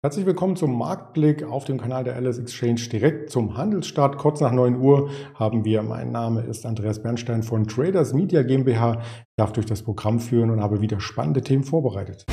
Herzlich 0.00 0.26
willkommen 0.26 0.54
zum 0.54 0.78
Marktblick 0.78 1.42
auf 1.42 1.64
dem 1.64 1.80
Kanal 1.80 2.04
der 2.04 2.14
LS 2.20 2.38
Exchange 2.38 2.80
direkt 2.92 3.30
zum 3.30 3.56
Handelsstart. 3.56 4.16
Kurz 4.16 4.40
nach 4.40 4.52
9 4.52 4.76
Uhr 4.76 5.10
haben 5.34 5.64
wir, 5.64 5.82
mein 5.82 6.12
Name 6.12 6.42
ist 6.42 6.64
Andreas 6.66 7.02
Bernstein 7.02 7.42
von 7.42 7.66
Traders 7.66 8.12
Media 8.12 8.44
GmbH. 8.44 9.00
Ich 9.02 9.34
darf 9.36 9.52
durch 9.52 9.66
das 9.66 9.82
Programm 9.82 10.20
führen 10.20 10.50
und 10.50 10.60
habe 10.60 10.80
wieder 10.80 11.00
spannende 11.00 11.42
Themen 11.42 11.64
vorbereitet. 11.64 12.26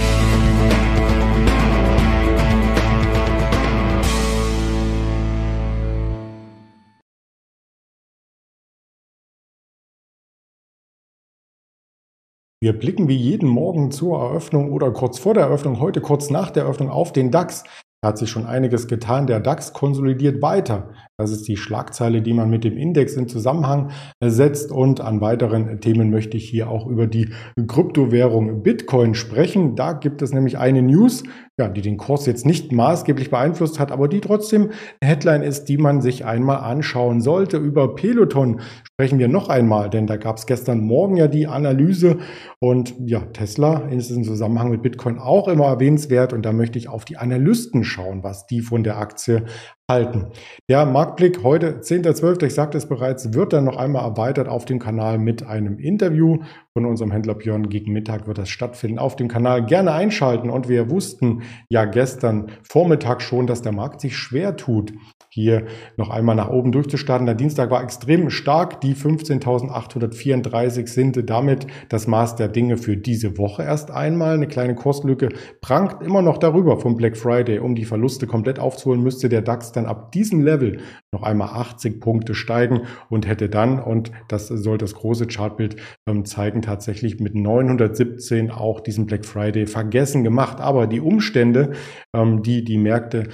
Wir 12.61 12.73
blicken 12.73 13.07
wie 13.07 13.17
jeden 13.17 13.49
Morgen 13.49 13.91
zur 13.91 14.19
Eröffnung 14.19 14.71
oder 14.71 14.91
kurz 14.91 15.19
vor 15.19 15.33
der 15.33 15.43
Eröffnung, 15.43 15.79
heute 15.79 16.01
kurz 16.01 16.29
nach 16.29 16.51
der 16.51 16.63
Eröffnung 16.63 16.89
auf 16.89 17.11
den 17.11 17.29
DAX. 17.29 17.63
Da 18.01 18.09
hat 18.09 18.17
sich 18.17 18.29
schon 18.29 18.45
einiges 18.45 18.87
getan. 18.87 19.25
Der 19.25 19.39
DAX 19.39 19.73
konsolidiert 19.73 20.41
weiter. 20.41 20.91
Das 21.17 21.31
ist 21.31 21.47
die 21.47 21.57
Schlagzeile, 21.57 22.21
die 22.21 22.33
man 22.33 22.49
mit 22.49 22.63
dem 22.63 22.77
Index 22.77 23.15
in 23.15 23.27
Zusammenhang 23.27 23.89
setzt. 24.23 24.71
Und 24.71 25.01
an 25.01 25.21
weiteren 25.21 25.81
Themen 25.81 26.11
möchte 26.11 26.37
ich 26.37 26.47
hier 26.47 26.69
auch 26.69 26.85
über 26.87 27.07
die 27.07 27.29
Kryptowährung 27.67 28.61
Bitcoin 28.61 29.15
sprechen. 29.15 29.75
Da 29.75 29.93
gibt 29.93 30.21
es 30.21 30.33
nämlich 30.33 30.57
eine 30.57 30.81
News, 30.81 31.23
ja, 31.57 31.69
die 31.69 31.81
den 31.81 31.95
Kurs 31.95 32.25
jetzt 32.25 32.45
nicht 32.45 32.73
maßgeblich 32.73 33.29
beeinflusst 33.29 33.79
hat, 33.79 33.93
aber 33.93 34.09
die 34.09 34.19
trotzdem 34.19 34.71
eine 34.99 35.09
Headline 35.11 35.41
ist, 35.41 35.65
die 35.65 35.77
man 35.77 36.01
sich 36.01 36.25
einmal 36.25 36.57
anschauen 36.57 37.21
sollte. 37.21 37.57
Über 37.57 37.95
Peloton 37.95 38.59
sprechen 38.83 39.19
wir 39.19 39.29
noch 39.29 39.47
einmal, 39.47 39.89
denn 39.89 40.05
da 40.05 40.17
gab 40.17 40.37
es 40.37 40.47
gestern 40.47 40.81
Morgen 40.81 41.15
ja 41.15 41.29
die 41.29 41.47
Analyse 41.47 42.17
und 42.59 42.95
ja, 43.05 43.21
Tesla 43.21 43.87
ist 43.87 44.11
im 44.11 44.25
Zusammenhang 44.25 44.69
mit 44.69 44.81
Bitcoin 44.81 45.17
auch 45.17 45.47
immer 45.47 45.67
erwähnenswert 45.67 46.33
und 46.33 46.45
da 46.45 46.51
möchte 46.51 46.77
ich 46.77 46.89
auf 46.89 47.05
die 47.05 47.17
Analysten 47.17 47.85
schauen, 47.85 48.21
was 48.21 48.47
die 48.47 48.59
von 48.59 48.83
der 48.83 48.97
Aktie 48.97 49.45
halten. 49.89 50.27
Der 50.67 50.85
Marktblick 50.85 51.43
heute, 51.43 51.79
10.12., 51.79 52.43
ich 52.47 52.55
sagte 52.55 52.77
es 52.77 52.87
bereits, 52.87 53.33
wird 53.33 53.53
dann 53.53 53.65
noch 53.65 53.77
einmal 53.77 54.03
erweitert 54.03 54.47
auf 54.47 54.65
dem 54.65 54.79
Kanal 54.79 55.19
mit 55.19 55.45
einem 55.45 55.77
Interview 55.77 56.39
von 56.73 56.85
unserem 56.85 57.11
Händler 57.11 57.35
Björn. 57.35 57.69
Gegen 57.69 57.93
Mittag 57.93 58.25
wird 58.25 58.39
das 58.39 58.49
stattfinden 58.49 58.97
auf 58.97 59.15
dem 59.15 59.27
Kanal. 59.27 59.63
Gerne 59.65 59.91
einschalten. 59.91 60.49
Und 60.49 60.69
wir 60.69 60.89
wussten 60.89 61.43
ja 61.69 61.85
gestern 61.85 62.51
Vormittag 62.63 63.21
schon, 63.21 63.45
dass 63.45 63.61
der 63.61 63.73
Markt 63.73 64.01
sich 64.01 64.17
schwer 64.17 64.57
tut, 64.57 64.91
hier 65.35 65.65
noch 65.97 66.09
einmal 66.09 66.35
nach 66.35 66.49
oben 66.49 66.71
durchzustarten. 66.71 67.25
Der 67.25 67.35
Dienstag 67.35 67.69
war 67.69 67.83
extrem 67.83 68.29
stark. 68.29 68.79
Die 68.79 68.95
15.834 68.95 70.87
sind 70.87 71.29
damit 71.29 71.67
das 71.89 72.07
Maß 72.07 72.37
der 72.37 72.47
Dinge 72.47 72.77
für 72.77 72.95
diese 72.95 73.37
Woche 73.37 73.63
erst 73.63 73.91
einmal. 73.91 74.35
Eine 74.35 74.47
kleine 74.47 74.75
Kurslücke 74.75 75.27
prangt 75.59 76.01
immer 76.01 76.21
noch 76.21 76.37
darüber 76.37 76.79
vom 76.79 76.95
Black 76.95 77.17
Friday. 77.17 77.59
Um 77.59 77.75
die 77.75 77.83
Verluste 77.83 78.27
komplett 78.27 78.59
aufzuholen, 78.59 79.03
müsste 79.03 79.27
der 79.27 79.41
DAX 79.41 79.73
dann 79.73 79.87
ab 79.87 80.13
diesem 80.13 80.39
Level 80.39 80.79
noch 81.11 81.23
einmal 81.23 81.49
80 81.49 81.99
Punkte 81.99 82.33
steigen 82.33 82.83
und 83.09 83.27
hätte 83.27 83.49
dann, 83.49 83.79
und 83.79 84.13
das 84.29 84.47
soll 84.47 84.77
das 84.77 84.95
große 84.95 85.27
Chartbild 85.27 85.75
ähm, 86.07 86.23
zeigen, 86.23 86.61
tatsächlich 86.61 87.19
mit 87.19 87.35
917 87.35 88.51
auch 88.51 88.79
diesen 88.79 89.05
Black 89.05 89.25
Friday 89.25 89.67
vergessen 89.67 90.23
gemacht. 90.23 90.61
Aber 90.61 90.87
die 90.87 91.01
Umstände, 91.01 91.73
ähm, 92.15 92.41
die 92.41 92.63
die 92.63 92.77
Märkte 92.77 93.27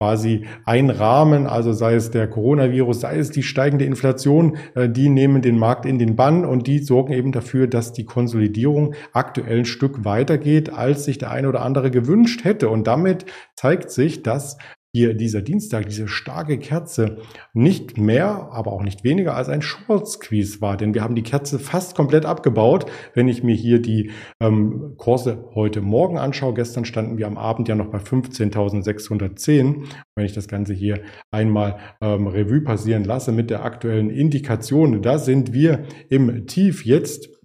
quasi 0.00 0.46
einrahmen, 0.64 1.48
also 1.48 1.72
sei 1.72 1.94
es 1.94 2.12
der 2.12 2.28
Coronavirus, 2.28 3.00
sei 3.00 3.18
es 3.18 3.30
die 3.30 3.42
steigende 3.42 3.84
Inflation, 3.84 4.56
äh, 4.76 4.88
die 4.88 5.08
nehmen 5.08 5.42
den 5.42 5.58
Markt 5.58 5.86
in 5.86 5.98
den 5.98 6.14
Bann 6.14 6.44
und 6.44 6.68
die 6.68 6.78
sorgen 6.78 7.12
eben 7.12 7.32
dafür, 7.32 7.66
dass 7.66 7.92
die 7.92 8.04
Konsolidierung 8.04 8.94
aktuell 9.12 9.58
ein 9.58 9.64
Stück 9.64 10.04
weitergeht, 10.04 10.72
als 10.72 11.04
sich 11.04 11.18
der 11.18 11.32
eine 11.32 11.48
oder 11.48 11.62
andere 11.62 11.90
gewünscht 11.90 12.44
hätte. 12.44 12.68
Und 12.68 12.86
damit 12.86 13.26
zeigt 13.56 13.90
sich, 13.90 14.22
dass 14.22 14.56
hier 14.92 15.14
dieser 15.14 15.42
Dienstag, 15.42 15.86
diese 15.86 16.08
starke 16.08 16.58
Kerze, 16.58 17.18
nicht 17.52 17.98
mehr, 17.98 18.48
aber 18.52 18.72
auch 18.72 18.82
nicht 18.82 19.04
weniger 19.04 19.36
als 19.36 19.48
ein 19.48 19.62
Squeeze 19.62 20.60
war. 20.60 20.76
Denn 20.76 20.94
wir 20.94 21.02
haben 21.02 21.14
die 21.14 21.22
Kerze 21.22 21.58
fast 21.58 21.94
komplett 21.94 22.24
abgebaut. 22.24 22.86
Wenn 23.14 23.28
ich 23.28 23.42
mir 23.42 23.54
hier 23.54 23.80
die 23.80 24.10
ähm, 24.40 24.94
Kurse 24.96 25.44
heute 25.54 25.80
Morgen 25.82 26.18
anschaue, 26.18 26.54
gestern 26.54 26.84
standen 26.84 27.18
wir 27.18 27.26
am 27.26 27.36
Abend 27.36 27.68
ja 27.68 27.74
noch 27.74 27.90
bei 27.90 27.98
15.610. 27.98 29.84
Wenn 30.16 30.24
ich 30.24 30.32
das 30.32 30.48
Ganze 30.48 30.72
hier 30.72 31.02
einmal 31.30 31.78
ähm, 32.00 32.26
Revue 32.26 32.62
passieren 32.62 33.04
lasse 33.04 33.32
mit 33.32 33.50
der 33.50 33.64
aktuellen 33.64 34.10
Indikation, 34.10 35.02
da 35.02 35.18
sind 35.18 35.52
wir 35.52 35.84
im 36.08 36.46
Tief 36.46 36.84
jetzt 36.84 37.37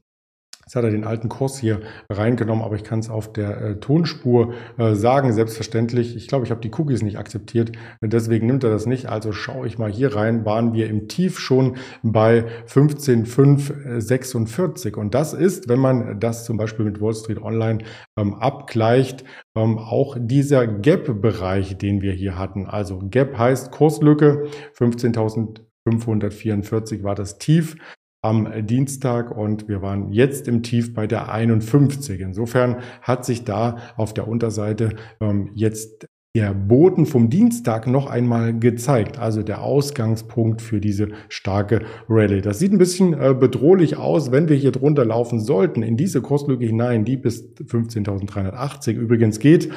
Jetzt 0.65 0.75
hat 0.75 0.83
er 0.83 0.91
den 0.91 1.03
alten 1.03 1.29
Kurs 1.29 1.57
hier 1.57 1.79
reingenommen, 2.09 2.63
aber 2.63 2.75
ich 2.75 2.83
kann 2.83 2.99
es 2.99 3.09
auf 3.09 3.33
der 3.33 3.59
äh, 3.61 3.79
Tonspur 3.79 4.53
äh, 4.77 4.93
sagen, 4.95 5.33
selbstverständlich. 5.33 6.15
Ich 6.15 6.27
glaube, 6.27 6.45
ich 6.45 6.51
habe 6.51 6.61
die 6.61 6.69
Cookies 6.71 7.01
nicht 7.01 7.17
akzeptiert, 7.17 7.71
deswegen 8.01 8.45
nimmt 8.47 8.63
er 8.63 8.69
das 8.69 8.85
nicht. 8.85 9.07
Also 9.07 9.33
schaue 9.33 9.67
ich 9.67 9.77
mal 9.77 9.91
hier 9.91 10.15
rein, 10.15 10.45
waren 10.45 10.73
wir 10.73 10.89
im 10.89 11.09
Tief 11.09 11.39
schon 11.39 11.75
bei 12.01 12.45
15,546. 12.65 14.95
Und 14.95 15.13
das 15.13 15.33
ist, 15.33 15.67
wenn 15.67 15.79
man 15.79 16.17
das 16.19 16.45
zum 16.45 16.55
Beispiel 16.57 16.85
mit 16.85 17.01
Wall 17.01 17.13
Street 17.13 17.41
Online 17.41 17.79
ähm, 18.17 18.35
abgleicht, 18.35 19.25
ähm, 19.55 19.77
auch 19.77 20.17
dieser 20.19 20.67
Gap-Bereich, 20.67 21.77
den 21.77 22.01
wir 22.01 22.13
hier 22.13 22.37
hatten. 22.37 22.65
Also 22.65 23.01
Gap 23.09 23.37
heißt 23.37 23.71
Kurslücke 23.71 24.47
15.544 24.77 27.03
war 27.03 27.15
das 27.15 27.37
Tief 27.37 27.75
am 28.23 28.65
Dienstag 28.65 29.35
und 29.35 29.67
wir 29.67 29.81
waren 29.81 30.11
jetzt 30.11 30.47
im 30.47 30.63
Tief 30.63 30.93
bei 30.93 31.07
der 31.07 31.31
51. 31.31 32.21
Insofern 32.21 32.77
hat 33.01 33.25
sich 33.25 33.43
da 33.43 33.77
auf 33.97 34.13
der 34.13 34.27
Unterseite 34.27 34.95
ähm, 35.19 35.51
jetzt 35.53 36.07
der 36.35 36.53
Boden 36.53 37.05
vom 37.05 37.29
Dienstag 37.29 37.85
noch 37.85 38.07
einmal 38.07 38.57
gezeigt, 38.57 39.19
also 39.19 39.43
der 39.43 39.61
Ausgangspunkt 39.61 40.63
für 40.63 40.79
diese 40.79 41.09
starke 41.29 41.81
Rallye. 42.09 42.41
Das 42.41 42.57
sieht 42.57 42.71
ein 42.71 42.79
bisschen 42.79 43.13
äh, 43.13 43.35
bedrohlich 43.39 43.97
aus, 43.97 44.31
wenn 44.31 44.49
wir 44.49 44.55
hier 44.55 44.71
drunter 44.71 45.05
laufen 45.05 45.39
sollten, 45.39 45.83
in 45.83 45.95
diese 45.95 46.21
Kurslücke 46.21 46.65
hinein, 46.65 47.05
die 47.05 47.17
bis 47.17 47.43
15.380 47.57 48.93
übrigens 48.93 49.37
geht 49.39 49.69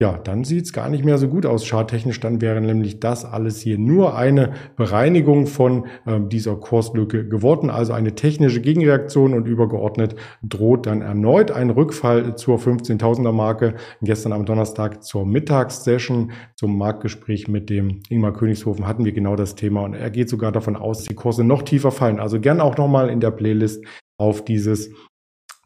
ja, 0.00 0.16
dann 0.16 0.44
sieht's 0.44 0.72
gar 0.72 0.88
nicht 0.88 1.04
mehr 1.04 1.18
so 1.18 1.26
gut 1.26 1.44
aus 1.44 1.66
charttechnisch. 1.66 2.20
Dann 2.20 2.40
wäre 2.40 2.60
nämlich 2.60 3.00
das 3.00 3.24
alles 3.24 3.60
hier 3.60 3.78
nur 3.78 4.16
eine 4.16 4.52
Bereinigung 4.76 5.48
von 5.48 5.86
äh, 6.06 6.20
dieser 6.20 6.54
Kurslücke 6.54 7.28
geworden, 7.28 7.68
also 7.68 7.94
eine 7.94 8.14
technische 8.14 8.60
Gegenreaktion 8.60 9.34
und 9.34 9.48
übergeordnet 9.48 10.14
droht 10.42 10.86
dann 10.86 11.02
erneut 11.02 11.50
ein 11.50 11.70
Rückfall 11.70 12.36
zur 12.36 12.58
15.000er 12.58 13.32
Marke. 13.32 13.74
Gestern 14.00 14.32
am 14.32 14.46
Donnerstag 14.46 15.02
zur 15.02 15.26
Mittagssession, 15.26 16.30
zum 16.54 16.78
Marktgespräch 16.78 17.48
mit 17.48 17.68
dem 17.68 18.00
Ingmar 18.08 18.32
Königshofen 18.32 18.86
hatten 18.86 19.04
wir 19.04 19.12
genau 19.12 19.34
das 19.34 19.56
Thema 19.56 19.82
und 19.82 19.94
er 19.94 20.10
geht 20.10 20.28
sogar 20.28 20.52
davon 20.52 20.76
aus, 20.76 20.98
dass 20.98 21.08
die 21.08 21.14
Kurse 21.16 21.42
noch 21.42 21.62
tiefer 21.62 21.90
fallen. 21.90 22.20
Also 22.20 22.38
gern 22.38 22.60
auch 22.60 22.76
nochmal 22.76 23.10
in 23.10 23.18
der 23.18 23.32
Playlist 23.32 23.84
auf 24.16 24.44
dieses 24.44 24.90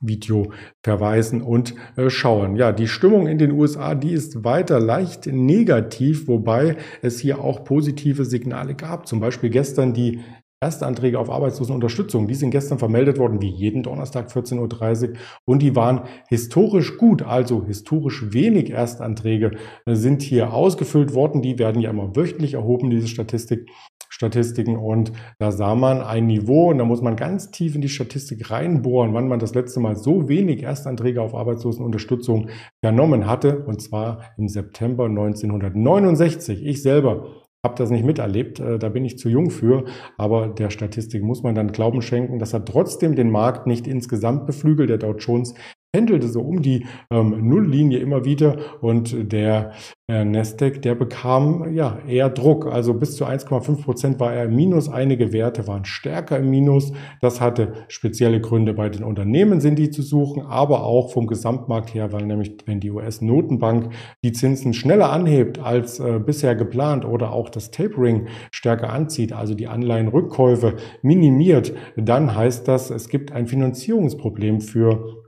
Video 0.02 0.52
verweisen 0.82 1.40
und 1.40 1.74
äh, 1.96 2.10
schauen. 2.10 2.56
Ja, 2.56 2.72
die 2.72 2.88
Stimmung 2.88 3.26
in 3.26 3.38
den 3.38 3.52
USA, 3.52 3.94
die 3.94 4.12
ist 4.12 4.44
weiter 4.44 4.80
leicht 4.80 5.26
negativ, 5.26 6.28
wobei 6.28 6.76
es 7.00 7.20
hier 7.20 7.40
auch 7.40 7.64
positive 7.64 8.24
Signale 8.24 8.74
gab. 8.74 9.06
Zum 9.06 9.20
Beispiel 9.20 9.48
gestern 9.48 9.94
die 9.94 10.20
Erstanträge 10.62 11.18
auf 11.18 11.28
Arbeitslosenunterstützung, 11.28 12.28
die 12.28 12.36
sind 12.36 12.50
gestern 12.50 12.78
vermeldet 12.78 13.18
worden, 13.18 13.42
wie 13.42 13.50
jeden 13.50 13.82
Donnerstag 13.82 14.28
14.30 14.28 15.10
Uhr. 15.10 15.16
Und 15.44 15.60
die 15.60 15.74
waren 15.74 16.02
historisch 16.28 16.96
gut, 16.96 17.22
also 17.22 17.66
historisch 17.66 18.32
wenig 18.32 18.70
Erstanträge 18.70 19.56
äh, 19.86 19.94
sind 19.96 20.22
hier 20.22 20.54
ausgefüllt 20.54 21.14
worden. 21.14 21.42
Die 21.42 21.58
werden 21.58 21.82
ja 21.82 21.90
immer 21.90 22.14
wöchentlich 22.14 22.54
erhoben, 22.54 22.90
diese 22.90 23.08
Statistik. 23.08 23.68
Statistiken 24.08 24.76
und 24.76 25.10
da 25.38 25.50
sah 25.50 25.74
man 25.74 26.02
ein 26.02 26.26
Niveau 26.26 26.70
und 26.70 26.78
da 26.78 26.84
muss 26.84 27.00
man 27.00 27.16
ganz 27.16 27.50
tief 27.50 27.74
in 27.74 27.80
die 27.80 27.88
Statistik 27.88 28.50
reinbohren, 28.50 29.14
wann 29.14 29.26
man 29.26 29.40
das 29.40 29.54
letzte 29.54 29.80
Mal 29.80 29.96
so 29.96 30.28
wenig 30.28 30.62
Erstanträge 30.62 31.22
auf 31.22 31.34
Arbeitslosenunterstützung 31.34 32.50
vernommen 32.84 33.26
hatte 33.26 33.64
und 33.64 33.80
zwar 33.80 34.20
im 34.36 34.48
September 34.48 35.06
1969. 35.06 36.64
Ich 36.64 36.82
selber 36.82 37.41
habe 37.64 37.76
das 37.76 37.90
nicht 37.90 38.04
miterlebt, 38.04 38.58
äh, 38.58 38.78
da 38.78 38.88
bin 38.88 39.04
ich 39.04 39.18
zu 39.18 39.28
jung 39.28 39.50
für, 39.50 39.84
aber 40.18 40.48
der 40.48 40.70
Statistik 40.70 41.22
muss 41.22 41.42
man 41.42 41.54
dann 41.54 41.72
Glauben 41.72 42.02
schenken. 42.02 42.38
Das 42.38 42.54
hat 42.54 42.66
trotzdem 42.66 43.14
den 43.14 43.30
Markt 43.30 43.66
nicht 43.66 43.86
insgesamt 43.86 44.46
beflügelt. 44.46 44.90
Der 44.90 44.98
Dow 44.98 45.14
Jones 45.16 45.54
pendelte 45.92 46.28
so 46.28 46.40
um 46.40 46.62
die 46.62 46.86
ähm, 47.10 47.48
Nulllinie 47.48 47.98
immer 47.98 48.24
wieder 48.24 48.82
und 48.82 49.32
der 49.32 49.72
äh, 50.12 50.24
Nasdaq, 50.26 50.82
der 50.82 50.94
bekam 50.94 51.72
ja 51.74 51.98
eher 52.06 52.28
Druck. 52.28 52.66
Also 52.66 52.92
bis 52.92 53.16
zu 53.16 53.24
1,5 53.24 53.82
Prozent 53.82 54.20
war 54.20 54.34
er 54.34 54.44
im 54.44 54.54
Minus. 54.54 54.90
Einige 54.90 55.32
Werte 55.32 55.66
waren 55.66 55.86
stärker 55.86 56.38
im 56.38 56.50
Minus. 56.50 56.92
Das 57.22 57.40
hatte 57.40 57.72
spezielle 57.88 58.40
Gründe 58.40 58.74
bei 58.74 58.90
den 58.90 59.04
Unternehmen 59.04 59.60
sind 59.60 59.78
die 59.78 59.90
zu 59.90 60.02
suchen, 60.02 60.42
aber 60.42 60.84
auch 60.84 61.12
vom 61.12 61.26
Gesamtmarkt 61.26 61.94
her, 61.94 62.12
weil 62.12 62.26
nämlich 62.26 62.56
wenn 62.66 62.80
die 62.80 62.90
US-Notenbank 62.90 63.94
die 64.22 64.32
Zinsen 64.32 64.74
schneller 64.74 65.10
anhebt 65.10 65.58
als 65.58 65.98
äh, 65.98 66.18
bisher 66.18 66.54
geplant 66.54 67.06
oder 67.06 67.32
auch 67.32 67.48
das 67.48 67.70
Tapering 67.70 68.26
stärker 68.50 68.92
anzieht, 68.92 69.32
also 69.32 69.54
die 69.54 69.68
Anleihenrückkäufe 69.68 70.74
minimiert, 71.00 71.72
dann 71.96 72.36
heißt 72.36 72.68
das, 72.68 72.90
es 72.90 73.08
gibt 73.08 73.32
ein 73.32 73.46
Finanzierungsproblem 73.46 74.60
für 74.60 75.21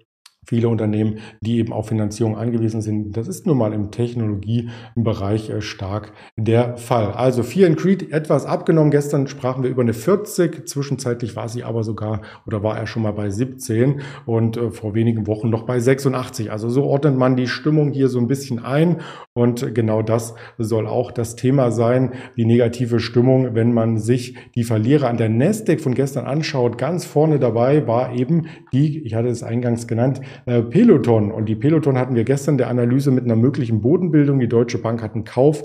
viele 0.55 0.69
Unternehmen, 0.69 1.19
die 1.41 1.59
eben 1.59 1.73
auf 1.73 1.89
Finanzierung 1.89 2.37
angewiesen 2.37 2.81
sind. 2.81 3.17
Das 3.17 3.27
ist 3.27 3.45
nun 3.45 3.59
mal 3.59 3.73
im 3.73 3.91
Technologiebereich 3.91 5.51
äh, 5.51 5.61
stark 5.61 6.13
der 6.37 6.77
Fall. 6.77 7.11
Also 7.11 7.43
Fear 7.43 7.71
and 7.71 7.77
Creed 7.77 8.13
etwas 8.13 8.47
abgenommen. 8.47 8.93
Gestern 8.93 9.27
sprachen 9.27 9.65
wir 9.65 9.71
über 9.71 9.83
eine 9.83 9.95
40. 9.95 10.69
Zwischenzeitlich 10.69 11.35
war 11.35 11.49
sie 11.49 11.65
aber 11.65 11.83
sogar 11.83 12.23
oder 12.47 12.63
war 12.63 12.79
er 12.79 12.87
schon 12.87 13.03
mal 13.03 13.13
bei 13.13 13.31
17 13.31 14.01
und 14.27 14.57
äh, 14.57 14.71
vor 14.71 14.95
wenigen 14.95 15.27
Wochen 15.27 15.51
noch 15.51 15.65
bei 15.65 15.81
86. 15.81 16.53
Also 16.53 16.69
so 16.69 16.85
ordnet 16.85 17.17
man 17.17 17.35
die 17.35 17.49
Stimmung 17.49 17.91
hier 17.91 18.09
so 18.09 18.21
ein 18.21 18.29
bisschen 18.29 18.65
ein 18.65 19.01
und 19.33 19.75
genau 19.75 20.03
das 20.03 20.37
soll 20.59 20.87
auch 20.87 21.11
das 21.11 21.35
Thema 21.35 21.73
sein, 21.73 22.13
die 22.37 22.45
negative 22.45 23.01
Stimmung, 23.01 23.57
wenn 23.57 23.73
man 23.73 23.99
sich 23.99 24.37
die 24.55 24.63
Verlierer 24.63 25.09
an 25.09 25.17
der 25.17 25.29
Nasdaq 25.29 25.81
von 25.81 25.95
gestern 25.95 26.27
anschaut. 26.27 26.79
Ganz 26.79 27.05
vorne 27.05 27.41
dabei 27.41 27.89
war 27.89 28.15
eben 28.15 28.47
die, 28.73 29.05
ich 29.05 29.15
hatte 29.17 29.27
es 29.27 29.43
eingangs 29.43 29.89
genannt, 29.89 30.21
Peloton. 30.45 31.33
Und 31.33 31.47
die 31.47 31.57
Peloton 31.57 31.99
hatten 31.99 32.15
wir 32.15 32.25
gestern 32.25 32.59
der 32.59 32.69
Analyse 32.69 33.11
mit 33.11 33.25
einer 33.25 33.37
möglichen 33.37 33.81
Bodenbildung. 33.81 34.39
Die 34.41 34.49
Deutsche 34.49 34.79
Bank 34.79 35.03
hat 35.03 35.15
einen 35.15 35.25
Kauf 35.25 35.63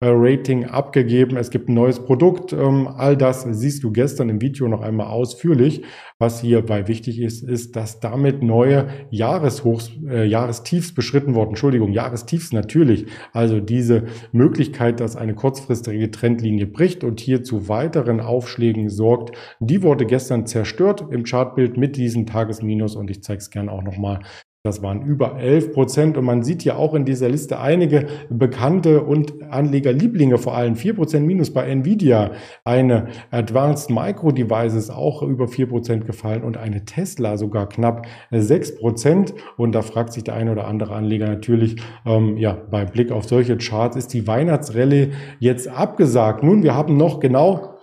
Rating 0.00 0.64
abgegeben. 0.66 1.36
Es 1.36 1.50
gibt 1.50 1.68
ein 1.68 1.74
neues 1.74 1.98
Produkt. 1.98 2.52
Ähm, 2.52 2.86
all 2.86 3.16
das 3.16 3.42
siehst 3.42 3.82
du 3.82 3.90
gestern 3.90 4.28
im 4.28 4.40
Video 4.40 4.68
noch 4.68 4.80
einmal 4.80 5.08
ausführlich. 5.08 5.82
Was 6.20 6.40
hierbei 6.40 6.86
wichtig 6.86 7.20
ist, 7.20 7.42
ist, 7.42 7.74
dass 7.74 7.98
damit 7.98 8.42
neue 8.42 8.88
Jahreshochs, 9.10 9.90
äh, 10.08 10.24
Jahrestiefs 10.24 10.94
beschritten 10.94 11.34
wurden. 11.34 11.50
Entschuldigung, 11.50 11.92
Jahrestiefs 11.92 12.52
natürlich. 12.52 13.06
Also 13.32 13.58
diese 13.58 14.04
Möglichkeit, 14.30 15.00
dass 15.00 15.16
eine 15.16 15.34
kurzfristige 15.34 16.12
Trendlinie 16.12 16.66
bricht 16.66 17.02
und 17.02 17.18
hier 17.18 17.42
zu 17.42 17.68
weiteren 17.68 18.20
Aufschlägen 18.20 18.90
sorgt, 18.90 19.36
die 19.58 19.82
wurde 19.82 20.06
gestern 20.06 20.46
zerstört 20.46 21.06
im 21.10 21.24
Chartbild 21.24 21.76
mit 21.76 21.96
diesem 21.96 22.24
Tagesminus 22.24 22.94
und 22.94 23.10
ich 23.10 23.24
zeige 23.24 23.38
es 23.38 23.50
gerne 23.50 23.72
auch 23.72 23.82
nochmal 23.82 24.20
das 24.64 24.82
waren 24.82 25.02
über 25.02 25.38
11 25.38 25.72
Prozent 25.72 26.16
und 26.16 26.24
man 26.24 26.42
sieht 26.42 26.64
ja 26.64 26.74
auch 26.74 26.92
in 26.94 27.04
dieser 27.04 27.28
Liste 27.28 27.60
einige 27.60 28.06
bekannte 28.28 29.04
und 29.04 29.40
Anlegerlieblinge, 29.50 30.36
vor 30.36 30.56
allem 30.56 30.74
4 30.74 30.96
Prozent 30.96 31.26
Minus 31.28 31.52
bei 31.52 31.68
Nvidia, 31.68 32.32
eine 32.64 33.06
Advanced 33.30 33.88
Micro 33.88 34.32
Devices 34.32 34.90
auch 34.90 35.22
über 35.22 35.46
4 35.46 35.68
Prozent 35.68 36.06
gefallen 36.06 36.42
und 36.42 36.56
eine 36.56 36.84
Tesla 36.84 37.36
sogar 37.36 37.68
knapp 37.68 38.06
6 38.32 38.80
Prozent. 38.80 39.32
Und 39.56 39.76
da 39.76 39.82
fragt 39.82 40.12
sich 40.12 40.24
der 40.24 40.34
eine 40.34 40.50
oder 40.50 40.66
andere 40.66 40.94
Anleger 40.96 41.28
natürlich, 41.28 41.76
ähm, 42.04 42.36
ja, 42.36 42.58
bei 42.68 42.84
Blick 42.84 43.12
auf 43.12 43.26
solche 43.28 43.56
Charts 43.58 43.96
ist 43.96 44.12
die 44.12 44.26
Weihnachtsrallye 44.26 45.12
jetzt 45.38 45.68
abgesagt. 45.68 46.42
Nun, 46.42 46.64
wir 46.64 46.74
haben 46.74 46.96
noch 46.96 47.20
genau 47.20 47.77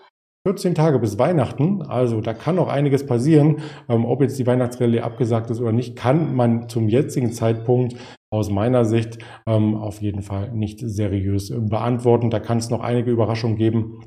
14 0.46 0.76
Tage 0.76 1.00
bis 1.00 1.18
Weihnachten, 1.18 1.82
also 1.82 2.22
da 2.22 2.36
kann 2.36 2.56
noch 2.56 2.68
einiges 2.68 3.04
passieren. 3.04 3.62
Ähm, 3.90 4.06
ob 4.06 4.22
jetzt 4.22 4.38
die 4.38 4.46
Weihnachtsrallye 4.46 5.02
abgesagt 5.02 5.50
ist 5.50 5.60
oder 5.60 5.72
nicht, 5.72 5.96
kann 5.96 6.36
man 6.36 6.70
zum 6.70 6.88
jetzigen 6.88 7.32
Zeitpunkt 7.32 7.96
aus 8.32 8.52
meiner 8.52 8.86
Sicht 8.86 9.18
ähm, 9.48 9.76
auf 9.76 10.02
jeden 10.02 10.22
Fall 10.22 10.52
nicht 10.52 10.82
seriös 10.82 11.52
beantworten. 11.52 12.30
Da 12.30 12.40
kann 12.40 12.60
es 12.60 12.70
noch 12.70 12.82
einige 12.82 13.10
Überraschungen 13.10 13.58
geben. 13.58 14.04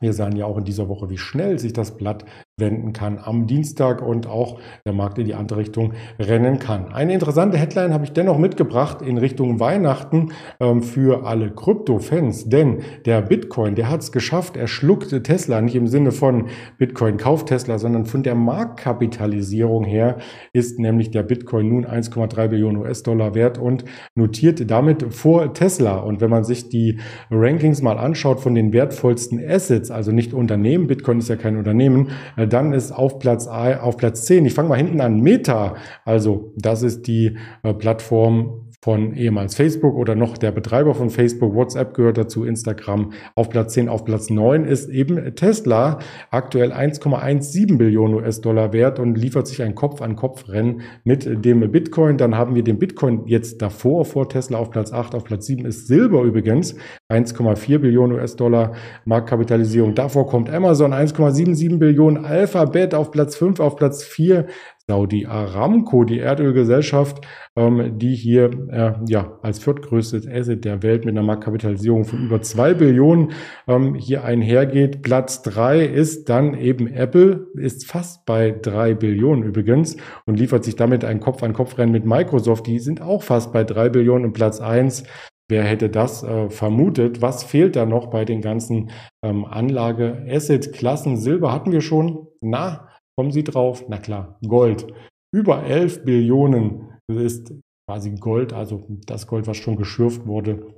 Wir 0.00 0.12
sahen 0.12 0.36
ja 0.36 0.46
auch 0.46 0.58
in 0.58 0.64
dieser 0.64 0.88
Woche, 0.88 1.10
wie 1.10 1.18
schnell 1.18 1.58
sich 1.58 1.72
das 1.72 1.96
Blatt 1.96 2.24
wenden 2.60 2.92
kann 2.92 3.18
am 3.22 3.46
Dienstag 3.46 4.02
und 4.02 4.26
auch 4.26 4.60
der 4.86 4.92
Markt 4.92 5.18
in 5.18 5.24
die 5.24 5.34
andere 5.34 5.60
Richtung 5.60 5.92
rennen 6.18 6.58
kann. 6.58 6.92
Eine 6.92 7.14
interessante 7.14 7.58
Headline 7.58 7.92
habe 7.92 8.04
ich 8.04 8.12
dennoch 8.12 8.38
mitgebracht 8.38 9.02
in 9.02 9.18
Richtung 9.18 9.60
Weihnachten 9.60 10.32
ähm, 10.60 10.82
für 10.82 11.26
alle 11.26 11.50
Krypto-Fans, 11.50 12.48
denn 12.48 12.82
der 13.06 13.22
Bitcoin, 13.22 13.74
der 13.74 13.88
hat 13.90 14.00
es 14.00 14.12
geschafft, 14.12 14.56
er 14.56 14.68
schluckte 14.68 15.22
Tesla, 15.22 15.60
nicht 15.60 15.74
im 15.74 15.86
Sinne 15.86 16.12
von 16.12 16.48
Bitcoin 16.78 17.16
kauft 17.16 17.48
Tesla, 17.48 17.78
sondern 17.78 18.06
von 18.06 18.22
der 18.22 18.34
Marktkapitalisierung 18.34 19.84
her 19.84 20.18
ist 20.52 20.78
nämlich 20.78 21.10
der 21.10 21.22
Bitcoin 21.22 21.68
nun 21.68 21.86
1,3 21.86 22.48
Billionen 22.48 22.82
US-Dollar 22.82 23.34
wert 23.34 23.58
und 23.58 23.84
notiert 24.14 24.70
damit 24.70 25.12
vor 25.14 25.54
Tesla. 25.54 25.98
Und 25.98 26.20
wenn 26.20 26.30
man 26.30 26.44
sich 26.44 26.68
die 26.68 26.98
Rankings 27.30 27.82
mal 27.82 27.98
anschaut 27.98 28.40
von 28.40 28.54
den 28.54 28.72
wertvollsten 28.72 29.40
Assets, 29.44 29.90
also 29.90 30.12
nicht 30.12 30.34
Unternehmen, 30.34 30.86
Bitcoin 30.86 31.18
ist 31.18 31.28
ja 31.28 31.36
kein 31.36 31.56
Unternehmen, 31.56 32.10
äh, 32.36 32.46
dann 32.52 32.72
ist 32.72 32.92
auf 32.92 33.18
Platz, 33.18 33.46
auf 33.46 33.96
Platz 33.96 34.24
10, 34.26 34.46
ich 34.46 34.54
fange 34.54 34.68
mal 34.68 34.76
hinten 34.76 35.00
an, 35.00 35.20
Meta, 35.20 35.74
also 36.04 36.52
das 36.56 36.82
ist 36.82 37.06
die 37.06 37.36
äh, 37.62 37.74
Plattform 37.74 38.69
von 38.82 39.14
ehemals 39.14 39.56
Facebook 39.56 39.94
oder 39.94 40.14
noch 40.14 40.38
der 40.38 40.52
Betreiber 40.52 40.94
von 40.94 41.10
Facebook, 41.10 41.54
WhatsApp 41.54 41.92
gehört 41.92 42.16
dazu, 42.16 42.44
Instagram 42.44 43.12
auf 43.34 43.50
Platz 43.50 43.74
10, 43.74 43.90
auf 43.90 44.06
Platz 44.06 44.30
9 44.30 44.64
ist 44.64 44.88
eben 44.88 45.34
Tesla, 45.34 45.98
aktuell 46.30 46.72
1,17 46.72 47.76
Billionen 47.76 48.14
US-Dollar 48.14 48.72
wert 48.72 48.98
und 48.98 49.16
liefert 49.18 49.46
sich 49.48 49.62
ein 49.62 49.74
Kopf-an-Kopf-Rennen 49.74 50.80
mit 51.04 51.44
dem 51.44 51.70
Bitcoin. 51.70 52.16
Dann 52.16 52.38
haben 52.38 52.54
wir 52.54 52.64
den 52.64 52.78
Bitcoin 52.78 53.26
jetzt 53.26 53.60
davor, 53.60 54.06
vor 54.06 54.30
Tesla 54.30 54.56
auf 54.56 54.70
Platz 54.70 54.92
8, 54.92 55.14
auf 55.14 55.24
Platz 55.24 55.44
7 55.46 55.66
ist 55.66 55.86
Silber 55.86 56.22
übrigens, 56.22 56.74
1,4 57.10 57.80
Billionen 57.80 58.18
US-Dollar 58.18 58.72
Marktkapitalisierung. 59.04 59.94
Davor 59.94 60.26
kommt 60.26 60.48
Amazon, 60.48 60.94
1,77 60.94 61.78
Billionen, 61.78 62.24
Alphabet 62.24 62.94
auf 62.94 63.10
Platz 63.10 63.36
5, 63.36 63.60
auf 63.60 63.76
Platz 63.76 64.02
4 64.04 64.46
Saudi 64.90 65.24
Aramco, 65.24 66.02
die 66.02 66.18
Erdölgesellschaft, 66.18 67.24
ähm, 67.54 67.96
die 68.00 68.16
hier 68.16 68.50
äh, 68.72 68.94
ja 69.06 69.38
als 69.40 69.60
viertgrößtes 69.60 70.26
Asset 70.26 70.64
der 70.64 70.82
Welt 70.82 71.04
mit 71.04 71.16
einer 71.16 71.24
Marktkapitalisierung 71.24 72.04
von 72.04 72.24
über 72.24 72.42
zwei 72.42 72.74
Billionen 72.74 73.30
ähm, 73.68 73.94
hier 73.94 74.24
einhergeht. 74.24 75.02
Platz 75.02 75.42
drei 75.42 75.84
ist 75.84 76.28
dann 76.28 76.54
eben 76.54 76.88
Apple, 76.88 77.46
ist 77.54 77.86
fast 77.86 78.26
bei 78.26 78.50
drei 78.50 78.94
Billionen 78.94 79.44
übrigens 79.44 79.96
und 80.26 80.40
liefert 80.40 80.64
sich 80.64 80.74
damit 80.74 81.04
ein 81.04 81.20
Kopf-an-Kopf-Rennen 81.20 81.92
mit 81.92 82.04
Microsoft. 82.04 82.66
Die 82.66 82.80
sind 82.80 83.00
auch 83.00 83.22
fast 83.22 83.52
bei 83.52 83.62
drei 83.62 83.90
Billionen 83.90 84.24
und 84.24 84.32
Platz 84.32 84.58
eins 84.58 85.04
Wer 85.48 85.64
hätte 85.64 85.88
das 85.88 86.22
äh, 86.22 86.48
vermutet? 86.48 87.22
Was 87.22 87.42
fehlt 87.42 87.74
da 87.74 87.84
noch 87.84 88.06
bei 88.06 88.24
den 88.24 88.40
ganzen 88.40 88.90
ähm, 89.24 89.44
Anlage-Asset-Klassen? 89.44 91.16
Silber 91.16 91.52
hatten 91.52 91.72
wir 91.72 91.80
schon. 91.80 92.28
Na, 92.40 92.89
Kommen 93.16 93.30
Sie 93.30 93.44
drauf? 93.44 93.84
Na 93.88 93.98
klar, 93.98 94.38
Gold. 94.46 94.86
Über 95.34 95.64
11 95.64 96.04
Billionen 96.04 96.98
ist 97.08 97.52
quasi 97.88 98.10
Gold, 98.12 98.52
also 98.52 98.86
das 99.06 99.26
Gold, 99.26 99.46
was 99.46 99.56
schon 99.56 99.76
geschürft 99.76 100.26
wurde, 100.26 100.74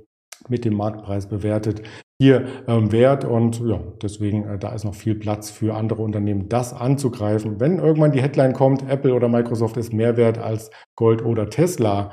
mit 0.49 0.65
dem 0.65 0.75
Marktpreis 0.75 1.27
bewertet, 1.27 1.83
hier 2.21 2.47
ähm, 2.67 2.91
wert. 2.91 3.25
Und 3.25 3.59
ja, 3.61 3.79
deswegen, 4.01 4.45
äh, 4.45 4.59
da 4.59 4.73
ist 4.73 4.83
noch 4.83 4.95
viel 4.95 5.15
Platz 5.15 5.49
für 5.49 5.75
andere 5.75 6.01
Unternehmen, 6.01 6.49
das 6.49 6.73
anzugreifen. 6.73 7.59
Wenn 7.59 7.79
irgendwann 7.79 8.11
die 8.11 8.21
Headline 8.21 8.53
kommt, 8.53 8.89
Apple 8.89 9.13
oder 9.13 9.29
Microsoft 9.29 9.77
ist 9.77 9.93
mehr 9.93 10.17
wert 10.17 10.37
als 10.37 10.69
Gold 10.95 11.23
oder 11.23 11.49
Tesla, 11.49 12.11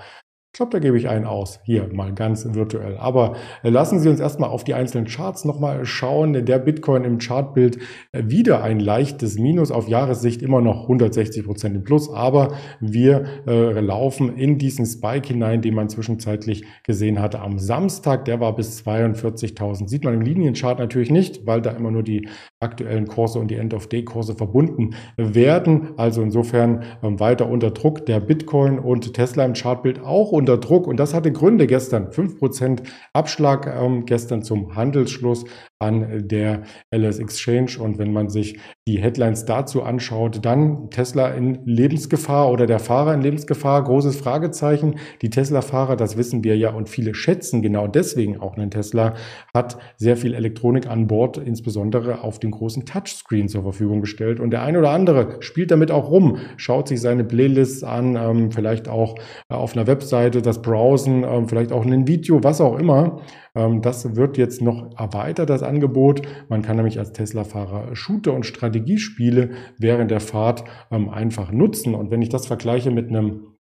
ich 0.52 0.57
glaube, 0.57 0.73
da 0.73 0.80
gebe 0.80 0.99
ich 0.99 1.09
einen 1.09 1.26
aus. 1.26 1.61
Hier 1.62 1.88
mal 1.95 2.12
ganz 2.12 2.45
virtuell. 2.54 2.97
Aber 2.97 3.37
äh, 3.62 3.71
lassen 3.71 4.00
Sie 4.00 4.09
uns 4.09 4.19
erstmal 4.19 4.50
auf 4.50 4.64
die 4.64 4.75
einzelnen 4.75 5.07
Charts 5.07 5.45
nochmal 5.45 5.87
schauen. 5.87 6.33
Der 6.45 6.59
Bitcoin 6.59 7.04
im 7.04 7.19
Chartbild 7.19 7.78
äh, 8.11 8.25
wieder 8.26 8.61
ein 8.61 8.80
leichtes 8.80 9.38
Minus. 9.38 9.71
Auf 9.71 9.87
Jahressicht 9.87 10.42
immer 10.42 10.61
noch 10.61 10.83
160 10.83 11.45
Prozent 11.45 11.76
im 11.76 11.85
Plus. 11.85 12.12
Aber 12.12 12.57
wir 12.80 13.26
äh, 13.47 13.78
laufen 13.78 14.37
in 14.37 14.59
diesen 14.59 14.87
Spike 14.87 15.28
hinein, 15.28 15.62
den 15.62 15.73
man 15.73 15.88
zwischenzeitlich 15.88 16.64
gesehen 16.83 17.21
hatte 17.21 17.38
am 17.40 17.61
Samstag. 17.61 18.25
Der 18.25 18.40
war 18.40 18.57
bis 18.57 18.85
42.000. 18.85 19.87
Sieht 19.87 20.02
man 20.02 20.14
im 20.14 20.21
Linienchart 20.21 20.80
natürlich 20.80 21.12
nicht, 21.12 21.47
weil 21.47 21.62
da 21.62 21.71
immer 21.71 21.92
nur 21.92 22.02
die 22.02 22.28
aktuellen 22.59 23.07
Kurse 23.07 23.38
und 23.38 23.52
die 23.52 23.57
End-of-Day-Kurse 23.57 24.35
verbunden 24.35 24.97
werden. 25.16 25.90
Also 25.97 26.23
insofern 26.23 26.83
ähm, 27.04 27.21
weiter 27.21 27.49
unter 27.49 27.71
Druck. 27.71 28.04
Der 28.07 28.19
Bitcoin 28.19 28.80
und 28.80 29.14
Tesla 29.14 29.45
im 29.45 29.52
Chartbild 29.52 30.00
auch 30.02 30.39
unter 30.40 30.59
Druck 30.59 30.87
und 30.87 30.97
das 30.99 31.14
hatte 31.14 31.30
Gründe 31.30 31.66
gestern. 31.66 32.09
5% 32.09 32.82
Abschlag 33.12 33.66
ähm, 33.66 34.06
gestern 34.06 34.42
zum 34.42 34.75
Handelsschluss 34.75 35.44
an 35.80 36.28
der 36.28 36.62
LS 36.94 37.18
Exchange 37.18 37.78
und 37.80 37.99
wenn 37.99 38.12
man 38.12 38.28
sich 38.28 38.58
die 38.87 39.00
Headlines 39.00 39.44
dazu 39.44 39.82
anschaut, 39.82 40.44
dann 40.44 40.90
Tesla 40.90 41.28
in 41.28 41.64
Lebensgefahr 41.64 42.50
oder 42.50 42.66
der 42.66 42.78
Fahrer 42.78 43.14
in 43.14 43.22
Lebensgefahr, 43.22 43.82
großes 43.82 44.16
Fragezeichen. 44.16 44.96
Die 45.22 45.30
Tesla-Fahrer, 45.30 45.96
das 45.96 46.16
wissen 46.16 46.44
wir 46.44 46.56
ja 46.56 46.70
und 46.72 46.88
viele 46.88 47.14
schätzen 47.14 47.62
genau 47.62 47.87
deswegen 47.87 48.40
auch 48.40 48.56
einen 48.56 48.70
Tesla, 48.70 49.14
hat 49.54 49.78
sehr 49.96 50.16
viel 50.16 50.34
Elektronik 50.34 50.87
an 50.87 51.06
Bord, 51.06 51.38
insbesondere 51.38 52.22
auf 52.22 52.38
dem 52.38 52.50
großen 52.50 52.84
Touchscreen 52.84 53.49
zur 53.49 53.62
Verfügung 53.62 54.00
gestellt 54.00 54.38
und 54.40 54.50
der 54.50 54.62
eine 54.62 54.78
oder 54.78 54.90
andere 54.90 55.37
spielt 55.40 55.70
damit 55.70 55.90
auch 55.90 56.10
rum, 56.10 56.38
schaut 56.56 56.88
sich 56.88 57.00
seine 57.00 57.25
Playlists 57.25 57.82
an, 57.82 58.16
ähm, 58.16 58.52
vielleicht 58.52 58.88
auch 58.88 59.14
auf 59.49 59.75
einer 59.75 59.87
Webseite 59.87 60.20
Webseite, 60.20 60.42
das 60.42 60.62
Browsen, 60.62 61.25
ähm, 61.25 61.49
vielleicht 61.49 61.72
auch 61.72 61.84
ein 61.84 62.06
Video, 62.06 62.42
was 62.42 62.60
auch 62.60 62.78
immer. 62.78 63.20
Ähm, 63.54 63.83
das 63.83 64.16
wird 64.16 64.37
jetzt 64.37 64.62
noch 64.62 64.90
erweitert, 64.99 65.50
das 65.50 65.62
Angebot. 65.62 66.23
Man 66.49 66.62
kann 66.62 66.76
nämlich 66.76 66.99
als 66.99 67.12
Tesla-Fahrer 67.12 67.95
Shooter- 67.97 68.35
und 68.35 68.47
Strategiespiele 68.47 69.50
während 69.78 70.11
der 70.11 70.21
Fahrt 70.21 70.64
ähm, 70.90 71.09
einfach 71.09 71.52
nutzen. 71.52 71.95
Und 71.95 72.11
wenn 72.11 72.23
ich 72.23 72.28
das 72.28 72.47
vergleiche 72.47 72.90
mit 72.90 73.09
einem 73.09 73.57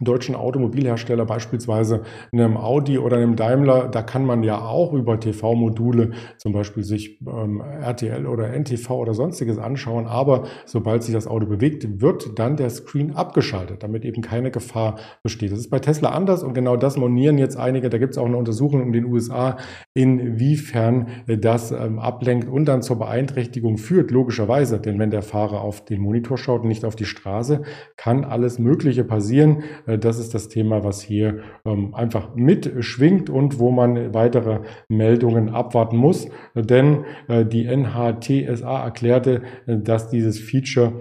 deutschen 0.00 0.36
Automobilhersteller, 0.36 1.26
beispielsweise 1.26 2.02
einem 2.32 2.56
Audi 2.56 2.98
oder 2.98 3.16
einem 3.16 3.34
Daimler, 3.34 3.88
da 3.88 4.02
kann 4.02 4.24
man 4.24 4.42
ja 4.42 4.60
auch 4.60 4.92
über 4.92 5.18
TV-Module 5.18 6.12
zum 6.36 6.52
Beispiel 6.52 6.84
sich 6.84 7.20
ähm, 7.26 7.60
RTL 7.60 8.26
oder 8.26 8.48
NTV 8.52 8.90
oder 8.90 9.14
sonstiges 9.14 9.58
anschauen. 9.58 10.06
Aber 10.06 10.44
sobald 10.66 11.02
sich 11.02 11.14
das 11.14 11.26
Auto 11.26 11.46
bewegt, 11.46 12.00
wird 12.00 12.38
dann 12.38 12.56
der 12.56 12.70
Screen 12.70 13.14
abgeschaltet, 13.14 13.82
damit 13.82 14.04
eben 14.04 14.22
keine 14.22 14.50
Gefahr 14.50 14.96
besteht. 15.22 15.50
Das 15.50 15.58
ist 15.58 15.70
bei 15.70 15.80
Tesla 15.80 16.10
anders 16.10 16.44
und 16.44 16.54
genau 16.54 16.76
das 16.76 16.96
monieren 16.96 17.38
jetzt 17.38 17.56
einige. 17.56 17.90
Da 17.90 17.98
gibt 17.98 18.12
es 18.12 18.18
auch 18.18 18.26
eine 18.26 18.36
Untersuchung 18.36 18.82
in 18.82 18.92
den 18.92 19.04
USA, 19.04 19.56
inwiefern 19.94 21.08
das 21.26 21.72
ähm, 21.72 21.98
ablenkt 21.98 22.48
und 22.48 22.66
dann 22.66 22.82
zur 22.82 22.98
Beeinträchtigung 22.98 23.78
führt, 23.78 24.12
logischerweise. 24.12 24.78
Denn 24.78 24.98
wenn 24.98 25.10
der 25.10 25.22
Fahrer 25.22 25.60
auf 25.60 25.84
den 25.84 26.00
Monitor 26.00 26.38
schaut 26.38 26.64
nicht 26.64 26.84
auf 26.84 26.94
die 26.94 27.04
Straße, 27.04 27.62
kann 27.96 28.24
alles 28.24 28.58
Mögliche 28.58 29.02
passieren. 29.02 29.64
Äh, 29.88 29.98
das 29.98 30.18
ist 30.18 30.34
das 30.34 30.48
Thema, 30.48 30.84
was 30.84 31.00
hier 31.00 31.40
ähm, 31.64 31.94
einfach 31.94 32.34
mitschwingt 32.34 33.30
und 33.30 33.58
wo 33.58 33.70
man 33.70 34.14
weitere 34.14 34.60
Meldungen 34.88 35.48
abwarten 35.48 35.96
muss. 35.96 36.28
Denn 36.54 37.04
äh, 37.26 37.44
die 37.44 37.64
NHTSA 37.64 38.84
erklärte, 38.84 39.42
äh, 39.66 39.78
dass 39.78 40.08
dieses 40.08 40.38
Feature 40.38 40.92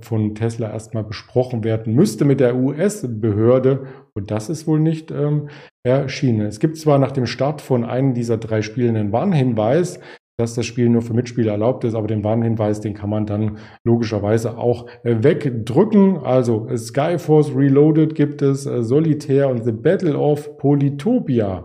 von 0.00 0.34
Tesla 0.34 0.72
erstmal 0.72 1.04
besprochen 1.04 1.62
werden 1.62 1.94
müsste 1.94 2.24
mit 2.24 2.40
der 2.40 2.56
US-Behörde. 2.56 3.86
Und 4.14 4.30
das 4.30 4.48
ist 4.48 4.66
wohl 4.66 4.80
nicht 4.80 5.10
ähm, 5.10 5.48
erschienen. 5.84 6.46
Es 6.46 6.58
gibt 6.58 6.76
zwar 6.76 6.98
nach 6.98 7.12
dem 7.12 7.26
Start 7.26 7.60
von 7.60 7.84
einem 7.84 8.14
dieser 8.14 8.36
drei 8.36 8.62
Spielen 8.62 8.96
einen 8.96 9.12
Warnhinweis, 9.12 10.00
dass 10.38 10.54
das 10.54 10.66
Spiel 10.66 10.88
nur 10.88 11.02
für 11.02 11.14
Mitspieler 11.14 11.52
erlaubt 11.52 11.82
ist, 11.82 11.96
aber 11.96 12.06
den 12.06 12.22
Warnhinweis, 12.22 12.80
den 12.80 12.94
kann 12.94 13.10
man 13.10 13.26
dann 13.26 13.58
logischerweise 13.82 14.56
auch 14.56 14.86
äh, 15.02 15.16
wegdrücken. 15.22 16.18
Also 16.18 16.68
Skyforce 16.76 17.54
Reloaded 17.54 18.14
gibt 18.14 18.40
es, 18.40 18.64
äh, 18.64 18.84
Solitär 18.84 19.48
und 19.48 19.64
The 19.64 19.72
Battle 19.72 20.16
of 20.16 20.56
Polytopia 20.56 21.64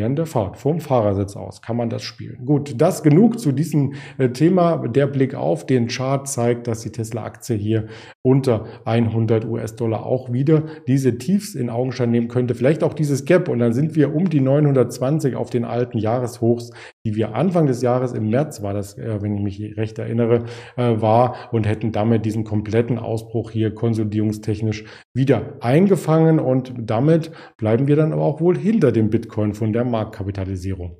während 0.00 0.18
der 0.18 0.26
Fahrt 0.26 0.56
vom 0.56 0.80
Fahrersitz 0.80 1.36
aus 1.36 1.62
kann 1.62 1.76
man 1.76 1.90
das 1.90 2.02
spielen. 2.02 2.46
Gut, 2.46 2.80
das 2.80 3.02
genug 3.02 3.38
zu 3.38 3.52
diesem 3.52 3.94
äh, 4.18 4.30
Thema. 4.30 4.88
Der 4.88 5.06
Blick 5.06 5.34
auf 5.34 5.66
den 5.66 5.88
Chart 5.88 6.26
zeigt, 6.28 6.68
dass 6.68 6.80
die 6.80 6.90
Tesla-Aktie 6.90 7.56
hier 7.56 7.86
unter 8.22 8.66
100 8.84 9.44
US-Dollar 9.44 10.06
auch 10.06 10.32
wieder 10.32 10.62
diese 10.86 11.18
Tiefs 11.18 11.54
in 11.54 11.70
Augenschein 11.70 12.10
nehmen 12.10 12.28
könnte. 12.28 12.54
Vielleicht 12.54 12.82
auch 12.84 12.94
dieses 12.94 13.24
Gap 13.24 13.48
und 13.48 13.58
dann 13.58 13.72
sind 13.72 13.96
wir 13.96 14.14
um 14.14 14.30
die 14.30 14.40
920 14.40 15.34
auf 15.34 15.50
den 15.50 15.64
alten 15.64 15.98
Jahreshochs, 15.98 16.70
die 17.06 17.14
wir 17.14 17.34
Anfang 17.34 17.66
des 17.66 17.82
Jahres 17.82 18.12
im 18.12 18.28
März 18.30 18.62
war 18.62 18.74
das, 18.74 18.98
äh, 18.98 19.22
wenn 19.22 19.36
ich 19.36 19.42
mich 19.42 19.76
recht 19.76 19.98
erinnere, 19.98 20.44
äh, 20.76 21.00
war 21.00 21.48
und 21.52 21.66
hätten 21.66 21.92
damit 21.92 22.24
diesen 22.24 22.44
kompletten 22.44 22.98
Ausbruch 22.98 23.50
hier 23.50 23.74
konsolidierungstechnisch 23.74 24.84
wieder 25.14 25.54
eingefangen 25.60 26.38
und 26.38 26.74
damit 26.78 27.32
bleiben 27.56 27.86
wir 27.88 27.96
dann 27.96 28.12
aber 28.12 28.22
auch 28.22 28.40
wohl 28.40 28.58
hinter 28.58 28.92
dem 28.92 29.10
Bitcoin 29.10 29.54
von 29.54 29.72
der 29.72 29.84
Marktkapitalisierung. 29.84 30.96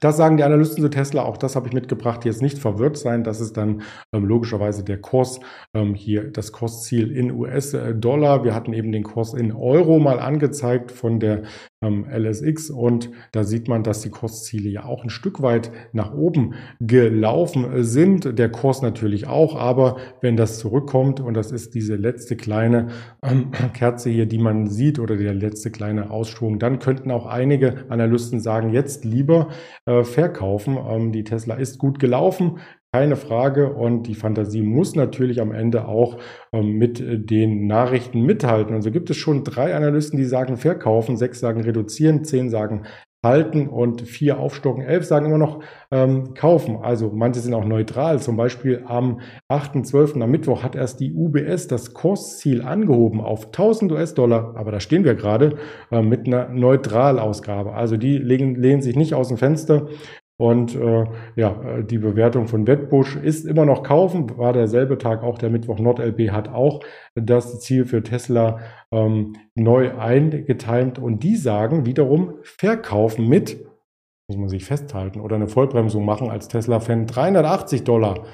Das 0.00 0.16
sagen 0.16 0.36
die 0.36 0.44
Analysten 0.44 0.82
zu 0.82 0.90
Tesla, 0.90 1.22
auch 1.22 1.36
das 1.36 1.56
habe 1.56 1.66
ich 1.66 1.72
mitgebracht, 1.72 2.24
jetzt 2.24 2.42
nicht 2.42 2.58
verwirrt 2.58 2.96
sein. 2.96 3.24
Das 3.24 3.40
ist 3.40 3.56
dann 3.56 3.82
ähm, 4.12 4.24
logischerweise 4.24 4.84
der 4.84 5.00
Kurs, 5.00 5.40
ähm, 5.74 5.94
hier 5.94 6.30
das 6.30 6.52
Kursziel 6.52 7.10
in 7.10 7.32
US-Dollar. 7.32 8.44
Wir 8.44 8.54
hatten 8.54 8.72
eben 8.72 8.92
den 8.92 9.02
Kurs 9.02 9.34
in 9.34 9.52
Euro 9.52 9.98
mal 9.98 10.20
angezeigt 10.20 10.92
von 10.92 11.18
der 11.18 11.42
LSX 11.80 12.70
und 12.70 13.10
da 13.30 13.44
sieht 13.44 13.68
man, 13.68 13.84
dass 13.84 14.00
die 14.00 14.10
Kursziele 14.10 14.68
ja 14.68 14.84
auch 14.84 15.04
ein 15.04 15.10
Stück 15.10 15.42
weit 15.42 15.70
nach 15.92 16.12
oben 16.12 16.54
gelaufen 16.80 17.84
sind. 17.84 18.36
Der 18.36 18.50
Kurs 18.50 18.82
natürlich 18.82 19.28
auch, 19.28 19.54
aber 19.54 19.98
wenn 20.20 20.36
das 20.36 20.58
zurückkommt 20.58 21.20
und 21.20 21.34
das 21.34 21.52
ist 21.52 21.76
diese 21.76 21.94
letzte 21.94 22.34
kleine 22.34 22.88
ähm, 23.22 23.52
Kerze 23.74 24.10
hier, 24.10 24.26
die 24.26 24.38
man 24.38 24.68
sieht 24.68 24.98
oder 24.98 25.16
der 25.16 25.34
letzte 25.34 25.70
kleine 25.70 26.10
Ausschwung, 26.10 26.58
dann 26.58 26.80
könnten 26.80 27.12
auch 27.12 27.26
einige 27.26 27.84
Analysten 27.88 28.40
sagen, 28.40 28.72
jetzt 28.72 29.04
lieber 29.04 29.48
äh, 29.86 30.02
verkaufen. 30.02 30.78
Ähm, 30.84 31.12
die 31.12 31.22
Tesla 31.22 31.54
ist 31.54 31.78
gut 31.78 32.00
gelaufen, 32.00 32.58
keine 32.98 33.14
Frage. 33.14 33.72
Und 33.72 34.08
die 34.08 34.16
Fantasie 34.16 34.62
muss 34.62 34.96
natürlich 34.96 35.40
am 35.40 35.52
Ende 35.52 35.86
auch 35.86 36.18
ähm, 36.52 36.72
mit 36.78 37.00
äh, 37.00 37.18
den 37.18 37.68
Nachrichten 37.68 38.22
mithalten. 38.22 38.74
Und 38.74 38.82
so 38.82 38.90
gibt 38.90 39.08
es 39.10 39.16
schon 39.16 39.44
drei 39.44 39.74
Analysten, 39.76 40.18
die 40.18 40.24
sagen 40.24 40.56
verkaufen, 40.56 41.16
sechs 41.16 41.38
sagen 41.38 41.62
reduzieren, 41.62 42.24
zehn 42.24 42.50
sagen 42.50 42.86
halten 43.24 43.68
und 43.68 44.02
vier 44.02 44.38
aufstocken. 44.38 44.82
Elf 44.82 45.04
sagen 45.04 45.26
immer 45.26 45.38
noch 45.38 45.60
ähm, 45.92 46.34
kaufen. 46.34 46.78
Also 46.82 47.12
manche 47.14 47.40
sind 47.40 47.54
auch 47.54 47.64
neutral. 47.64 48.20
Zum 48.20 48.36
Beispiel 48.36 48.82
am 48.86 49.20
8.12. 49.48 50.20
am 50.20 50.30
Mittwoch 50.30 50.64
hat 50.64 50.74
erst 50.74 50.98
die 50.98 51.12
UBS 51.12 51.68
das 51.68 51.94
Kursziel 51.94 52.62
angehoben 52.62 53.20
auf 53.20 53.46
1000 53.46 53.92
US-Dollar. 53.92 54.54
Aber 54.56 54.72
da 54.72 54.80
stehen 54.80 55.04
wir 55.04 55.14
gerade 55.14 55.56
äh, 55.92 56.02
mit 56.02 56.26
einer 56.26 56.48
Neutralausgabe. 56.48 57.74
Also 57.74 57.96
die 57.96 58.18
legen, 58.18 58.56
lehnen 58.56 58.82
sich 58.82 58.96
nicht 58.96 59.14
aus 59.14 59.28
dem 59.28 59.36
Fenster 59.36 59.86
und 60.40 60.76
äh, 60.76 61.04
ja, 61.34 61.60
äh, 61.62 61.84
die 61.84 61.98
Bewertung 61.98 62.46
von 62.46 62.66
Wettbusch 62.68 63.16
ist 63.16 63.44
immer 63.44 63.66
noch 63.66 63.82
kaufen, 63.82 64.38
war 64.38 64.52
derselbe 64.52 64.96
Tag 64.96 65.24
auch 65.24 65.36
der 65.36 65.50
Mittwoch. 65.50 65.80
NordLB 65.80 66.30
hat 66.30 66.48
auch 66.48 66.80
das 67.16 67.58
Ziel 67.60 67.84
für 67.84 68.04
Tesla 68.04 68.60
ähm, 68.92 69.34
neu 69.56 69.98
eingetimt 69.98 71.00
und 71.00 71.24
die 71.24 71.34
sagen 71.34 71.86
wiederum 71.86 72.34
verkaufen 72.42 73.28
mit, 73.28 73.66
muss 74.28 74.38
man 74.38 74.48
sich 74.48 74.64
festhalten, 74.64 75.20
oder 75.20 75.34
eine 75.34 75.48
Vollbremsung 75.48 76.04
machen 76.04 76.30
als 76.30 76.46
Tesla-Fan 76.46 77.08
380 77.08 77.82
Dollar. 77.82 78.24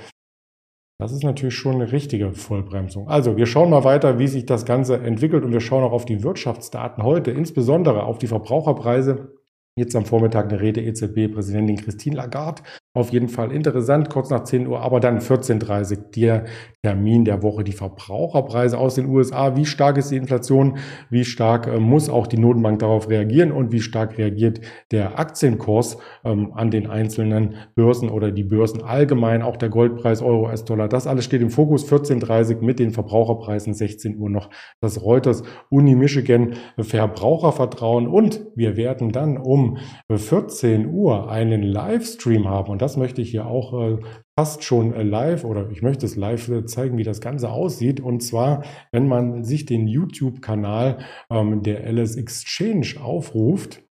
Das 1.00 1.10
ist 1.10 1.24
natürlich 1.24 1.54
schon 1.54 1.76
eine 1.76 1.90
richtige 1.90 2.34
Vollbremsung. 2.34 3.08
Also 3.08 3.38
wir 3.38 3.46
schauen 3.46 3.70
mal 3.70 3.82
weiter, 3.82 4.18
wie 4.18 4.28
sich 4.28 4.44
das 4.44 4.66
Ganze 4.66 4.98
entwickelt 4.98 5.42
und 5.42 5.52
wir 5.52 5.60
schauen 5.60 5.82
auch 5.82 5.92
auf 5.92 6.04
die 6.04 6.22
Wirtschaftsdaten 6.22 7.02
heute, 7.02 7.30
insbesondere 7.30 8.02
auf 8.02 8.18
die 8.18 8.26
Verbraucherpreise 8.26 9.32
Jetzt 9.76 9.96
am 9.96 10.04
Vormittag 10.04 10.52
eine 10.52 10.60
Rede 10.60 10.80
EZB-Präsidentin 10.82 11.76
Christine 11.76 12.14
Lagarde 12.14 12.62
auf 12.96 13.10
jeden 13.10 13.28
Fall 13.28 13.50
interessant, 13.50 14.08
kurz 14.08 14.30
nach 14.30 14.44
10 14.44 14.68
Uhr, 14.68 14.80
aber 14.80 15.00
dann 15.00 15.18
14.30 15.18 15.98
Uhr, 15.98 16.04
der 16.14 16.44
Termin 16.84 17.24
der 17.24 17.42
Woche, 17.42 17.64
die 17.64 17.72
Verbraucherpreise 17.72 18.78
aus 18.78 18.94
den 18.94 19.06
USA. 19.06 19.56
Wie 19.56 19.66
stark 19.66 19.98
ist 19.98 20.12
die 20.12 20.16
Inflation? 20.16 20.78
Wie 21.10 21.24
stark 21.24 21.66
äh, 21.66 21.80
muss 21.80 22.08
auch 22.08 22.28
die 22.28 22.38
Notenbank 22.38 22.78
darauf 22.78 23.08
reagieren? 23.08 23.50
Und 23.50 23.72
wie 23.72 23.80
stark 23.80 24.16
reagiert 24.16 24.60
der 24.92 25.18
Aktienkurs 25.18 25.98
ähm, 26.24 26.52
an 26.54 26.70
den 26.70 26.86
einzelnen 26.86 27.56
Börsen 27.74 28.10
oder 28.10 28.30
die 28.30 28.44
Börsen 28.44 28.84
allgemein? 28.84 29.42
Auch 29.42 29.56
der 29.56 29.70
Goldpreis, 29.70 30.22
Euro, 30.22 30.44
US-Dollar, 30.44 30.88
das 30.88 31.08
alles 31.08 31.24
steht 31.24 31.42
im 31.42 31.50
Fokus. 31.50 31.90
14.30 31.90 32.56
Uhr 32.58 32.62
mit 32.62 32.78
den 32.78 32.92
Verbraucherpreisen, 32.92 33.74
16 33.74 34.18
Uhr 34.18 34.30
noch 34.30 34.50
das 34.80 35.02
Reuters 35.02 35.42
Uni 35.68 35.96
Michigan 35.96 36.54
Verbrauchervertrauen. 36.78 38.06
Und 38.06 38.46
wir 38.54 38.76
werden 38.76 39.10
dann 39.10 39.36
um 39.36 39.63
14 40.10 40.86
Uhr 40.86 41.30
einen 41.30 41.62
Livestream 41.62 42.48
haben. 42.48 42.70
Und 42.70 42.82
das 42.82 42.96
möchte 42.96 43.22
ich 43.22 43.30
hier 43.30 43.46
auch 43.46 43.72
äh, 43.80 43.98
fast 44.38 44.64
schon 44.64 44.92
äh, 44.92 45.02
live 45.02 45.44
oder 45.44 45.70
ich 45.70 45.82
möchte 45.82 46.06
es 46.06 46.16
live 46.16 46.48
äh, 46.48 46.64
zeigen, 46.64 46.98
wie 46.98 47.04
das 47.04 47.20
Ganze 47.20 47.50
aussieht. 47.50 48.00
Und 48.00 48.22
zwar, 48.22 48.64
wenn 48.92 49.08
man 49.08 49.44
sich 49.44 49.66
den 49.66 49.86
YouTube-Kanal 49.86 50.98
ähm, 51.30 51.62
der 51.62 51.90
LS 51.90 52.16
Exchange 52.16 52.94
aufruft, 53.00 53.84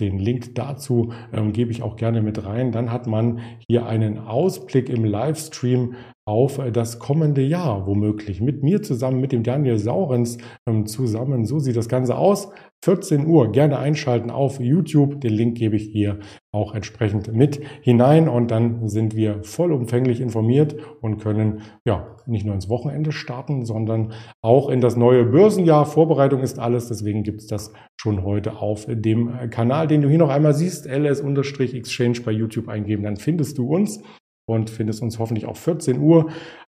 den 0.00 0.18
Link 0.18 0.54
dazu 0.54 1.12
ähm, 1.32 1.52
gebe 1.52 1.70
ich 1.70 1.82
auch 1.82 1.96
gerne 1.96 2.22
mit 2.22 2.44
rein. 2.44 2.72
Dann 2.72 2.90
hat 2.90 3.06
man 3.06 3.40
hier 3.68 3.86
einen 3.86 4.18
Ausblick 4.18 4.88
im 4.88 5.04
Livestream 5.04 5.94
auf 6.26 6.58
äh, 6.58 6.72
das 6.72 6.98
kommende 6.98 7.42
Jahr 7.42 7.86
womöglich. 7.86 8.40
Mit 8.40 8.62
mir 8.62 8.82
zusammen, 8.82 9.20
mit 9.20 9.32
dem 9.32 9.42
Daniel 9.42 9.78
Saurens 9.78 10.38
ähm, 10.68 10.86
zusammen. 10.86 11.44
So 11.44 11.58
sieht 11.58 11.76
das 11.76 11.88
Ganze 11.88 12.16
aus. 12.16 12.50
14 12.84 13.26
Uhr 13.26 13.52
gerne 13.52 13.78
einschalten 13.78 14.30
auf 14.30 14.58
YouTube. 14.58 15.20
Den 15.20 15.32
Link 15.32 15.56
gebe 15.56 15.76
ich 15.76 15.84
hier 15.84 16.18
auch 16.50 16.74
entsprechend 16.74 17.32
mit 17.32 17.60
hinein 17.80 18.28
und 18.28 18.50
dann 18.50 18.88
sind 18.88 19.14
wir 19.14 19.44
vollumfänglich 19.44 20.20
informiert 20.20 20.74
und 21.00 21.18
können 21.18 21.62
ja 21.84 22.16
nicht 22.26 22.44
nur 22.44 22.54
ins 22.54 22.68
Wochenende 22.68 23.12
starten, 23.12 23.64
sondern 23.64 24.12
auch 24.42 24.68
in 24.68 24.80
das 24.80 24.96
neue 24.96 25.24
Börsenjahr. 25.24 25.86
Vorbereitung 25.86 26.40
ist 26.40 26.58
alles, 26.58 26.88
deswegen 26.88 27.22
gibt 27.22 27.42
es 27.42 27.46
das 27.46 27.72
schon 28.00 28.24
heute 28.24 28.56
auf 28.58 28.86
dem 28.88 29.30
Kanal, 29.50 29.86
den 29.86 30.02
du 30.02 30.08
hier 30.08 30.18
noch 30.18 30.30
einmal 30.30 30.54
siehst, 30.54 30.86
ls-exchange 30.86 32.22
bei 32.24 32.32
YouTube 32.32 32.68
eingeben, 32.68 33.04
dann 33.04 33.16
findest 33.16 33.58
du 33.58 33.72
uns 33.72 34.02
und 34.44 34.70
findest 34.70 35.02
uns 35.02 35.18
hoffentlich 35.18 35.46
auch 35.46 35.56
14 35.56 36.00
Uhr. 36.00 36.30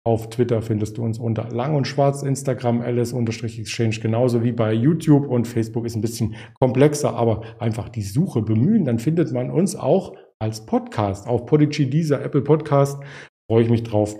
Auf 0.06 0.28
Twitter 0.28 0.60
findest 0.60 0.98
du 0.98 1.02
uns 1.02 1.18
unter 1.18 1.48
Lang 1.48 1.74
und 1.74 1.86
Schwarz, 1.86 2.22
Instagram 2.22 2.82
ls-exchange 2.82 4.00
genauso 4.00 4.42
wie 4.42 4.52
bei 4.52 4.74
YouTube 4.74 5.26
und 5.26 5.48
Facebook 5.48 5.86
ist 5.86 5.94
ein 5.94 6.02
bisschen 6.02 6.34
komplexer, 6.60 7.14
aber 7.14 7.42
einfach 7.58 7.88
die 7.88 8.02
Suche 8.02 8.42
bemühen, 8.42 8.84
dann 8.84 8.98
findet 8.98 9.32
man 9.32 9.50
uns 9.50 9.74
auch 9.74 10.14
als 10.38 10.66
Podcast 10.66 11.26
auf 11.26 11.46
Podigy, 11.46 11.88
dieser 11.88 12.22
Apple 12.22 12.42
Podcast. 12.42 13.02
Freue 13.50 13.62
ich 13.62 13.70
mich 13.70 13.82
drauf, 13.82 14.14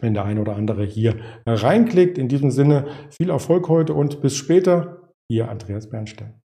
wenn 0.00 0.14
der 0.14 0.24
ein 0.24 0.38
oder 0.38 0.56
andere 0.56 0.84
hier 0.84 1.16
reinklickt. 1.46 2.16
In 2.16 2.28
diesem 2.28 2.50
Sinne 2.50 2.86
viel 3.10 3.28
Erfolg 3.28 3.68
heute 3.68 3.92
und 3.92 4.22
bis 4.22 4.34
später. 4.34 5.12
Ihr 5.30 5.50
Andreas 5.50 5.90
Bernstein. 5.90 6.40